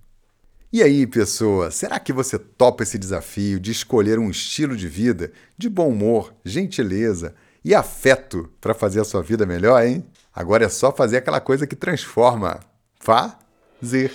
E 0.76 0.84
aí, 0.84 1.08
pessoa, 1.08 1.72
será 1.72 1.98
que 1.98 2.12
você 2.12 2.38
topa 2.38 2.84
esse 2.84 2.98
desafio 3.00 3.62
de 3.62 3.72
escolher 3.72 4.20
um 4.20 4.30
estilo 4.30 4.76
de 4.76 4.90
vida 4.90 5.32
de 5.58 5.70
bom 5.70 5.88
humor, 5.88 6.34
gentileza 6.44 7.34
e 7.64 7.74
afeto 7.74 8.52
para 8.60 8.74
fazer 8.74 9.00
a 9.00 9.06
sua 9.06 9.24
vida 9.24 9.46
melhor, 9.46 9.82
hein? 9.82 10.06
Agora 10.34 10.66
é 10.66 10.68
só 10.68 10.92
fazer 10.92 11.16
aquela 11.16 11.40
coisa 11.40 11.66
que 11.66 11.78
transforma. 11.78 12.60
Fazer. 13.00 14.12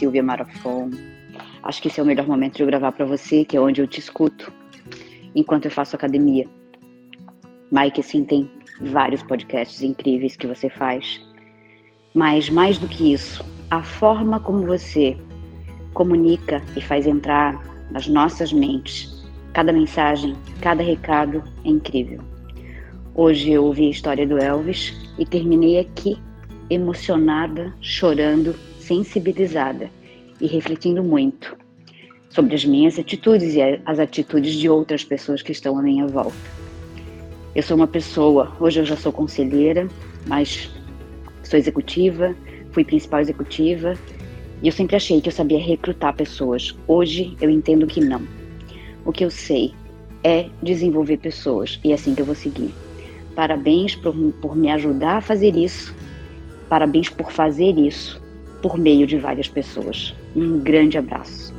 Silvia 0.00 0.22
Marafon. 0.22 0.90
Acho 1.62 1.82
que 1.82 1.88
esse 1.88 2.00
é 2.00 2.02
o 2.02 2.06
melhor 2.06 2.26
momento 2.26 2.56
de 2.56 2.62
eu 2.62 2.66
gravar 2.66 2.90
para 2.92 3.04
você, 3.04 3.44
que 3.44 3.54
é 3.54 3.60
onde 3.60 3.82
eu 3.82 3.86
te 3.86 4.00
escuto, 4.00 4.50
enquanto 5.34 5.66
eu 5.66 5.70
faço 5.70 5.94
academia. 5.94 6.46
Mike, 7.70 8.02
sim, 8.02 8.24
tem 8.24 8.50
vários 8.80 9.22
podcasts 9.22 9.82
incríveis 9.82 10.36
que 10.36 10.46
você 10.46 10.70
faz. 10.70 11.20
Mas 12.14 12.48
mais 12.48 12.78
do 12.78 12.88
que 12.88 13.12
isso, 13.12 13.44
a 13.70 13.82
forma 13.82 14.40
como 14.40 14.66
você 14.66 15.18
comunica 15.92 16.62
e 16.74 16.80
faz 16.80 17.06
entrar 17.06 17.62
nas 17.90 18.06
nossas 18.08 18.54
mentes 18.54 19.20
cada 19.52 19.70
mensagem, 19.70 20.34
cada 20.62 20.82
recado 20.82 21.44
é 21.62 21.68
incrível. 21.68 22.20
Hoje 23.14 23.50
eu 23.50 23.64
ouvi 23.64 23.88
a 23.88 23.90
história 23.90 24.26
do 24.26 24.38
Elvis 24.38 24.96
e 25.18 25.26
terminei 25.26 25.78
aqui 25.78 26.16
emocionada, 26.70 27.74
chorando, 27.82 28.54
sensibilizada 28.90 29.88
e 30.40 30.48
refletindo 30.48 31.00
muito 31.04 31.56
sobre 32.28 32.56
as 32.56 32.64
minhas 32.64 32.98
atitudes 32.98 33.54
e 33.54 33.60
as 33.86 34.00
atitudes 34.00 34.54
de 34.54 34.68
outras 34.68 35.04
pessoas 35.04 35.42
que 35.42 35.52
estão 35.52 35.78
à 35.78 35.82
minha 35.82 36.08
volta. 36.08 36.34
Eu 37.54 37.62
sou 37.62 37.76
uma 37.76 37.86
pessoa, 37.86 38.52
hoje 38.58 38.80
eu 38.80 38.84
já 38.84 38.96
sou 38.96 39.12
conselheira, 39.12 39.86
mas 40.26 40.68
sou 41.44 41.56
executiva, 41.56 42.34
fui 42.72 42.84
principal 42.84 43.20
executiva 43.20 43.94
e 44.60 44.66
eu 44.66 44.72
sempre 44.72 44.96
achei 44.96 45.20
que 45.20 45.28
eu 45.28 45.32
sabia 45.32 45.60
recrutar 45.60 46.16
pessoas. 46.16 46.76
Hoje 46.88 47.36
eu 47.40 47.48
entendo 47.48 47.86
que 47.86 48.00
não. 48.00 48.22
O 49.04 49.12
que 49.12 49.24
eu 49.24 49.30
sei 49.30 49.72
é 50.24 50.48
desenvolver 50.60 51.18
pessoas 51.18 51.78
e 51.84 51.92
é 51.92 51.94
assim 51.94 52.12
que 52.12 52.22
eu 52.22 52.26
vou 52.26 52.34
seguir. 52.34 52.74
Parabéns 53.36 53.94
por, 53.94 54.12
por 54.42 54.56
me 54.56 54.68
ajudar 54.68 55.18
a 55.18 55.20
fazer 55.20 55.54
isso 55.54 55.94
Parabéns 56.68 57.08
por 57.08 57.32
fazer 57.32 57.76
isso 57.76 58.22
por 58.60 58.78
meio 58.78 59.06
de 59.06 59.18
várias 59.18 59.48
pessoas. 59.48 60.14
Um 60.34 60.58
grande 60.58 60.98
abraço. 60.98 61.54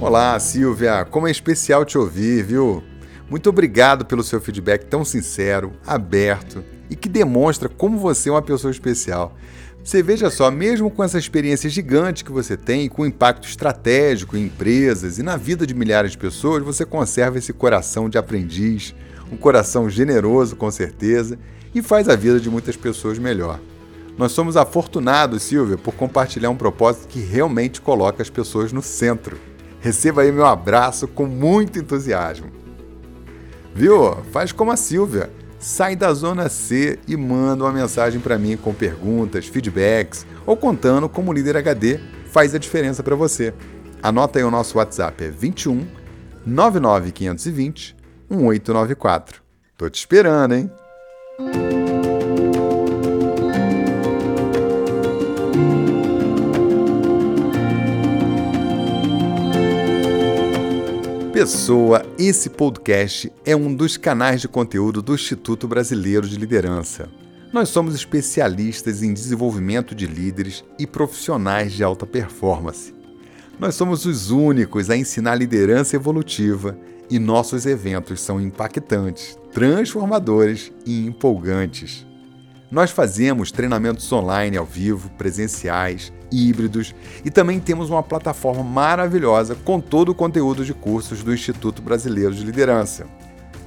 Olá, 0.00 0.38
Silvia. 0.40 1.04
Como 1.04 1.28
é 1.28 1.30
especial 1.30 1.84
te 1.84 1.98
ouvir, 1.98 2.42
viu? 2.42 2.82
Muito 3.28 3.48
obrigado 3.48 4.04
pelo 4.04 4.24
seu 4.24 4.40
feedback 4.40 4.84
tão 4.86 5.04
sincero, 5.04 5.72
aberto 5.86 6.64
e 6.90 6.96
que 6.96 7.08
demonstra 7.08 7.68
como 7.68 7.96
você 7.96 8.28
é 8.28 8.32
uma 8.32 8.42
pessoa 8.42 8.70
especial. 8.70 9.36
Você 9.82 10.02
veja 10.02 10.28
só, 10.28 10.50
mesmo 10.50 10.90
com 10.90 11.02
essa 11.02 11.18
experiência 11.18 11.70
gigante 11.70 12.24
que 12.24 12.32
você 12.32 12.56
tem, 12.56 12.88
com 12.88 13.06
impacto 13.06 13.48
estratégico 13.48 14.36
em 14.36 14.44
empresas 14.44 15.18
e 15.18 15.22
na 15.22 15.36
vida 15.36 15.66
de 15.66 15.74
milhares 15.74 16.10
de 16.10 16.18
pessoas, 16.18 16.62
você 16.62 16.84
conserva 16.84 17.38
esse 17.38 17.52
coração 17.52 18.08
de 18.08 18.18
aprendiz, 18.18 18.94
um 19.30 19.36
coração 19.36 19.88
generoso, 19.88 20.56
com 20.56 20.70
certeza, 20.70 21.38
e 21.74 21.82
faz 21.82 22.08
a 22.08 22.16
vida 22.16 22.40
de 22.40 22.50
muitas 22.50 22.76
pessoas 22.76 23.18
melhor. 23.18 23.60
Nós 24.18 24.32
somos 24.32 24.56
afortunados, 24.56 25.42
Silvia, 25.42 25.78
por 25.78 25.94
compartilhar 25.94 26.50
um 26.50 26.56
propósito 26.56 27.08
que 27.08 27.20
realmente 27.20 27.80
coloca 27.80 28.22
as 28.22 28.28
pessoas 28.28 28.72
no 28.72 28.82
centro. 28.82 29.38
Receba 29.80 30.22
aí 30.22 30.32
meu 30.32 30.44
abraço 30.44 31.08
com 31.08 31.26
muito 31.26 31.78
entusiasmo. 31.78 32.50
Viu? 33.74 34.16
Faz 34.32 34.52
como 34.52 34.72
a 34.72 34.76
Silvia 34.76 35.30
sai 35.58 35.94
da 35.94 36.12
zona 36.12 36.48
C 36.48 36.98
e 37.06 37.16
manda 37.16 37.64
uma 37.64 37.72
mensagem 37.72 38.18
para 38.18 38.38
mim 38.38 38.56
com 38.56 38.72
perguntas, 38.72 39.46
feedbacks 39.46 40.26
ou 40.46 40.56
contando 40.56 41.08
como 41.08 41.30
o 41.30 41.34
líder 41.34 41.56
HD 41.56 42.00
faz 42.30 42.54
a 42.54 42.58
diferença 42.58 43.02
para 43.02 43.14
você. 43.14 43.52
Anota 44.02 44.38
aí 44.38 44.44
o 44.44 44.50
nosso 44.50 44.78
WhatsApp, 44.78 45.24
é 45.24 45.30
21 45.30 45.86
99520 46.46 47.99
1894. 48.30 49.42
Tô 49.76 49.90
te 49.90 49.98
esperando, 49.98 50.54
hein? 50.54 50.70
Pessoa, 61.32 62.04
esse 62.18 62.50
podcast 62.50 63.32
é 63.46 63.56
um 63.56 63.74
dos 63.74 63.96
canais 63.96 64.42
de 64.42 64.48
conteúdo 64.48 65.00
do 65.00 65.14
Instituto 65.14 65.66
Brasileiro 65.66 66.28
de 66.28 66.36
Liderança. 66.36 67.08
Nós 67.50 67.70
somos 67.70 67.94
especialistas 67.94 69.02
em 69.02 69.14
desenvolvimento 69.14 69.94
de 69.94 70.06
líderes 70.06 70.62
e 70.78 70.86
profissionais 70.86 71.72
de 71.72 71.82
alta 71.82 72.06
performance. 72.06 72.94
Nós 73.58 73.74
somos 73.74 74.04
os 74.04 74.30
únicos 74.30 74.90
a 74.90 74.96
ensinar 74.96 75.34
liderança 75.34 75.96
evolutiva 75.96 76.78
e 77.10 77.18
nossos 77.18 77.66
eventos 77.66 78.20
são 78.20 78.40
impactantes, 78.40 79.36
transformadores 79.52 80.72
e 80.86 81.04
empolgantes. 81.06 82.06
Nós 82.70 82.92
fazemos 82.92 83.50
treinamentos 83.50 84.10
online 84.12 84.56
ao 84.56 84.64
vivo, 84.64 85.10
presenciais, 85.18 86.12
híbridos 86.30 86.94
e 87.24 87.30
também 87.30 87.58
temos 87.58 87.90
uma 87.90 88.02
plataforma 88.02 88.62
maravilhosa 88.62 89.56
com 89.56 89.80
todo 89.80 90.10
o 90.10 90.14
conteúdo 90.14 90.64
de 90.64 90.72
cursos 90.72 91.24
do 91.24 91.34
Instituto 91.34 91.82
Brasileiro 91.82 92.32
de 92.32 92.44
Liderança. 92.44 93.06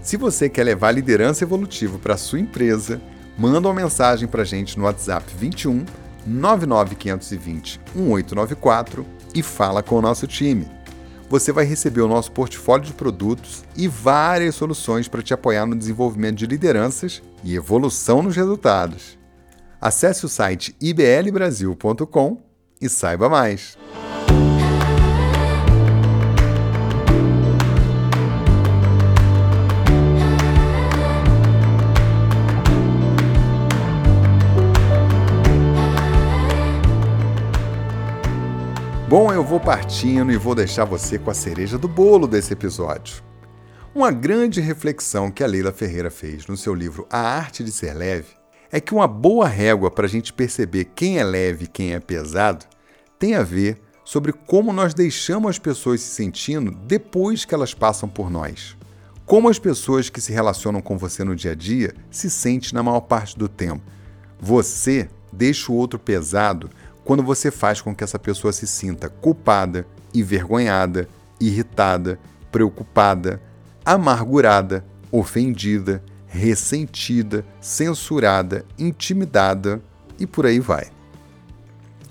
Se 0.01 0.15
você 0.15 0.47
quer 0.49 0.63
levar 0.63 0.91
liderança 0.91 1.43
evolutiva 1.43 1.99
para 1.99 2.13
a 2.13 2.17
sua 2.17 2.39
empresa, 2.39 3.01
manda 3.37 3.67
uma 3.67 3.73
mensagem 3.73 4.27
para 4.27 4.43
a 4.43 4.45
gente 4.45 4.77
no 4.77 4.85
WhatsApp 4.85 5.25
21 5.37 5.85
99520 6.25 7.81
1894 7.93 9.05
e 9.35 9.43
fala 9.43 9.83
com 9.83 9.95
o 9.95 10.01
nosso 10.01 10.27
time. 10.27 10.82
Você 11.33 11.51
vai 11.51 11.65
receber 11.65 12.01
o 12.01 12.07
nosso 12.07 12.31
portfólio 12.31 12.85
de 12.85 12.93
produtos 12.93 13.63
e 13.75 13.87
várias 13.87 14.53
soluções 14.53 15.07
para 15.07 15.23
te 15.23 15.33
apoiar 15.33 15.65
no 15.65 15.75
desenvolvimento 15.75 16.35
de 16.35 16.45
lideranças 16.45 17.23
e 17.43 17.55
evolução 17.55 18.21
nos 18.21 18.35
resultados. 18.35 19.17
Acesse 19.81 20.27
o 20.27 20.29
site 20.29 20.75
iblbrasil.com 20.79 22.37
e 22.79 22.87
saiba 22.87 23.29
mais. 23.29 23.75
Bom, 39.15 39.31
eu 39.31 39.43
vou 39.43 39.59
partindo 39.59 40.31
e 40.31 40.37
vou 40.37 40.55
deixar 40.55 40.85
você 40.85 41.19
com 41.19 41.29
a 41.29 41.35
cereja 41.35 41.77
do 41.77 41.87
bolo 41.87 42.25
desse 42.25 42.51
episódio. 42.51 43.23
Uma 43.93 44.09
grande 44.09 44.59
reflexão 44.59 45.29
que 45.29 45.43
a 45.43 45.45
Leila 45.45 45.71
Ferreira 45.71 46.09
fez 46.09 46.47
no 46.47 46.57
seu 46.57 46.73
livro 46.73 47.05
A 47.11 47.19
Arte 47.19 47.63
de 47.63 47.71
Ser 47.71 47.93
Leve 47.93 48.29
é 48.71 48.81
que 48.81 48.91
uma 48.91 49.07
boa 49.07 49.47
régua 49.47 49.91
para 49.91 50.07
a 50.07 50.09
gente 50.09 50.33
perceber 50.33 50.85
quem 50.95 51.19
é 51.19 51.23
leve 51.23 51.65
e 51.65 51.67
quem 51.67 51.93
é 51.93 51.99
pesado 51.99 52.65
tem 53.19 53.35
a 53.35 53.43
ver 53.43 53.79
sobre 54.03 54.33
como 54.33 54.73
nós 54.73 54.95
deixamos 54.95 55.51
as 55.51 55.59
pessoas 55.59 56.01
se 56.01 56.15
sentindo 56.15 56.71
depois 56.71 57.45
que 57.45 57.53
elas 57.53 57.75
passam 57.75 58.09
por 58.09 58.31
nós. 58.31 58.75
Como 59.27 59.47
as 59.47 59.59
pessoas 59.59 60.09
que 60.09 60.19
se 60.19 60.33
relacionam 60.33 60.81
com 60.81 60.97
você 60.97 61.23
no 61.23 61.35
dia 61.35 61.51
a 61.51 61.55
dia 61.55 61.93
se 62.09 62.31
sentem 62.31 62.71
na 62.73 62.81
maior 62.81 63.01
parte 63.01 63.37
do 63.37 63.47
tempo. 63.47 63.83
Você 64.39 65.07
deixa 65.31 65.71
o 65.71 65.75
outro 65.75 65.99
pesado 65.99 66.67
quando 67.03 67.23
você 67.23 67.51
faz 67.51 67.81
com 67.81 67.93
que 67.93 68.03
essa 68.03 68.17
pessoa 68.17 68.53
se 68.53 68.65
sinta 68.65 69.09
culpada, 69.09 69.85
envergonhada, 70.13 71.07
irritada, 71.39 72.19
preocupada, 72.51 73.41
amargurada, 73.85 74.85
ofendida, 75.11 76.03
ressentida, 76.27 77.45
censurada, 77.59 78.65
intimidada 78.77 79.81
e 80.19 80.25
por 80.25 80.45
aí 80.45 80.59
vai. 80.59 80.87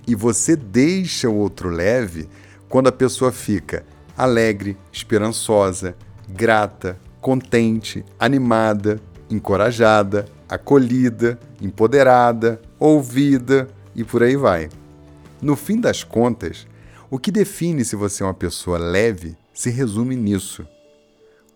E 0.07 0.15
você 0.15 0.57
deixa 0.57 1.29
o 1.29 1.37
outro 1.37 1.69
leve 1.69 2.29
quando 2.69 2.89
a 2.89 2.93
pessoa 2.93 3.33
fica 3.33 3.85
alegre, 4.17 4.77
esperançosa, 4.93 5.97
grata, 6.29 6.99
contente, 7.21 8.05
animada, 8.19 9.01
encorajada, 9.31 10.27
acolhida, 10.49 11.39
empoderada, 11.61 12.61
ouvida 12.79 13.69
e 13.95 14.05
por 14.05 14.23
aí 14.23 14.37
vai. 14.37 14.69
No 15.43 15.57
fim 15.57 15.81
das 15.81 16.05
contas, 16.05 16.69
o 17.11 17.19
que 17.19 17.33
define 17.33 17.85
se 17.85 17.97
você 17.97 18.23
é 18.23 18.27
uma 18.27 18.33
pessoa 18.33 18.79
leve 18.79 19.37
se 19.53 19.71
resume 19.71 20.15
nisso. 20.15 20.65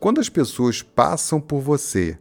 Quando 0.00 0.20
as 0.20 0.28
pessoas 0.28 0.82
passam 0.82 1.40
por 1.40 1.60
você, 1.60 2.18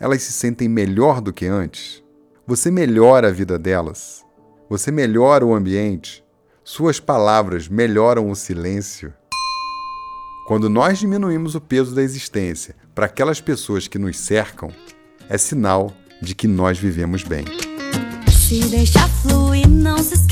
elas 0.00 0.22
se 0.22 0.32
sentem 0.32 0.70
melhor 0.70 1.20
do 1.20 1.30
que 1.30 1.44
antes? 1.44 2.02
Você 2.46 2.70
melhora 2.70 3.28
a 3.28 3.30
vida 3.30 3.58
delas? 3.58 4.24
Você 4.70 4.90
melhora 4.90 5.44
o 5.44 5.54
ambiente? 5.54 6.24
Suas 6.64 6.98
palavras 6.98 7.68
melhoram 7.68 8.30
o 8.30 8.34
silêncio? 8.34 9.12
Quando 10.46 10.70
nós 10.70 10.98
diminuímos 10.98 11.54
o 11.54 11.60
peso 11.60 11.94
da 11.94 12.02
existência 12.02 12.74
para 12.94 13.04
aquelas 13.04 13.38
pessoas 13.38 13.86
que 13.86 13.98
nos 13.98 14.18
cercam, 14.18 14.72
é 15.28 15.36
sinal 15.36 15.92
de 16.22 16.34
que 16.34 16.48
nós 16.48 16.78
vivemos 16.78 17.22
bem. 17.22 17.44
Se 18.30 18.60
deixa 18.70 19.06
fluir, 19.08 19.68
não 19.68 19.98
se 19.98 20.14
esqueça 20.14 20.31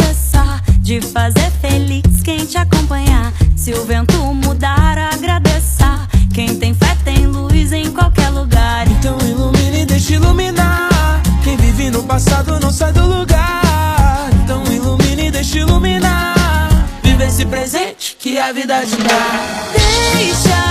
de 0.81 1.01
fazer 1.01 1.51
feliz 1.61 2.23
quem 2.25 2.45
te 2.45 2.57
acompanhar. 2.59 3.33
Se 3.57 3.73
o 3.73 3.85
vento 3.85 4.17
mudar, 4.35 4.99
agradeça. 4.99 6.09
Quem 6.33 6.57
tem 6.57 6.75
fé 6.75 6.97
tem 7.05 7.27
luz 7.27 7.73
em 7.73 7.93
qualquer 7.93 8.31
lugar. 8.31 8.89
Então 8.89 9.17
ilumine 9.29 9.83
e 9.83 9.87
deixe 9.87 10.15
iluminar. 10.15 11.23
Quem 11.45 11.57
vive 11.57 11.91
no 11.91 12.03
passado 12.05 12.59
não 12.61 12.71
sai 12.71 12.93
do 12.93 13.05
lugar. 13.07 14.31
Então 14.43 14.65
ilumine 14.65 15.29
e 15.29 15.31
deixe 15.31 15.59
iluminar. 15.59 16.35
Vive 17.03 17.25
esse 17.25 17.45
presente 17.45 18.17
que 18.19 18.39
a 18.39 18.53
vida 18.53 18.81
te 18.85 18.97
dá. 18.97 19.73
Deixa 20.17 20.70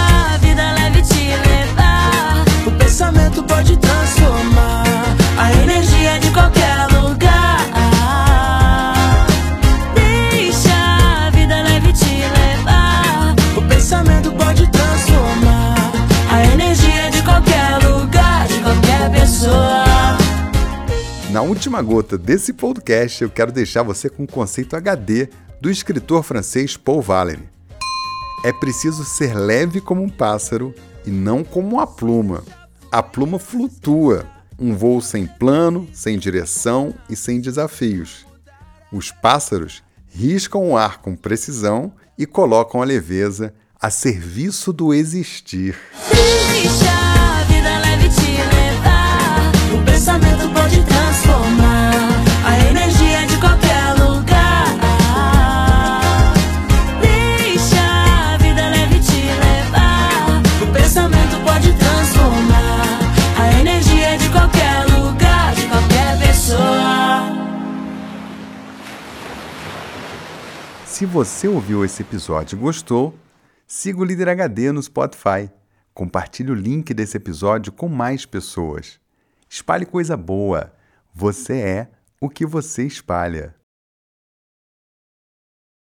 última 21.69 21.83
gota 21.83 22.17
desse 22.17 22.51
podcast, 22.51 23.21
eu 23.21 23.29
quero 23.29 23.51
deixar 23.51 23.83
você 23.83 24.09
com 24.09 24.23
o 24.23 24.27
conceito 24.27 24.75
HD 24.75 25.29
do 25.61 25.69
escritor 25.69 26.23
francês 26.23 26.75
Paul 26.75 26.99
Valéry. 26.99 27.47
É 28.43 28.51
preciso 28.51 29.05
ser 29.05 29.35
leve 29.35 29.79
como 29.79 30.01
um 30.01 30.09
pássaro 30.09 30.73
e 31.05 31.11
não 31.11 31.43
como 31.43 31.75
uma 31.75 31.85
pluma. 31.85 32.43
A 32.91 33.03
pluma 33.03 33.37
flutua, 33.37 34.25
um 34.57 34.75
voo 34.75 34.99
sem 34.99 35.27
plano, 35.27 35.87
sem 35.93 36.17
direção 36.17 36.91
e 37.07 37.15
sem 37.15 37.39
desafios. 37.39 38.25
Os 38.91 39.11
pássaros 39.11 39.83
riscam 40.07 40.71
o 40.71 40.75
ar 40.75 40.99
com 41.03 41.15
precisão 41.15 41.93
e 42.17 42.25
colocam 42.25 42.81
a 42.81 42.85
leveza 42.85 43.53
a 43.79 43.91
serviço 43.91 44.73
do 44.73 44.91
existir. 44.91 45.77
Deixa 46.51 47.08
Se 70.99 71.05
você 71.05 71.47
ouviu 71.47 71.85
esse 71.85 72.01
episódio 72.01 72.57
e 72.57 72.59
gostou, 72.59 73.17
siga 73.65 74.01
o 74.01 74.03
Líder 74.03 74.27
HD 74.27 74.69
no 74.73 74.83
Spotify. 74.83 75.49
Compartilhe 75.93 76.51
o 76.51 76.53
link 76.53 76.93
desse 76.93 77.15
episódio 77.15 77.71
com 77.71 77.87
mais 77.87 78.25
pessoas. 78.25 78.99
Espalhe 79.47 79.85
coisa 79.85 80.17
boa. 80.17 80.73
Você 81.15 81.53
é 81.53 81.87
o 82.19 82.29
que 82.29 82.45
você 82.45 82.85
espalha. 82.85 83.55